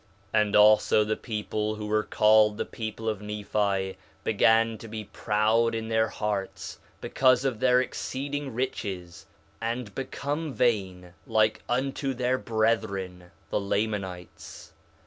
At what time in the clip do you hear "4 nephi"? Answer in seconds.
0.31-0.37